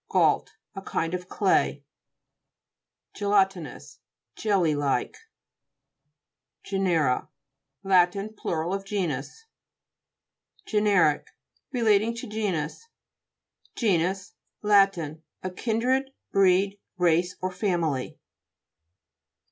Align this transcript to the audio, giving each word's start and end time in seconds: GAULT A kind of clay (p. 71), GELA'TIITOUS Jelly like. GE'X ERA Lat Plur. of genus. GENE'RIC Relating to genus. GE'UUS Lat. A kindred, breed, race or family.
GAULT 0.09 0.53
A 0.75 0.81
kind 0.81 1.13
of 1.13 1.29
clay 1.29 1.83
(p. 3.13 3.19
71), 3.19 3.49
GELA'TIITOUS 3.53 3.99
Jelly 4.35 4.73
like. 4.73 5.15
GE'X 6.63 6.83
ERA 6.87 7.29
Lat 7.83 8.15
Plur. 8.35 8.67
of 8.73 8.83
genus. 8.83 9.45
GENE'RIC 10.65 11.27
Relating 11.71 12.15
to 12.15 12.25
genus. 12.25 12.87
GE'UUS 13.75 14.33
Lat. 14.63 14.97
A 14.97 15.51
kindred, 15.55 16.11
breed, 16.31 16.79
race 16.97 17.35
or 17.39 17.51
family. 17.51 18.17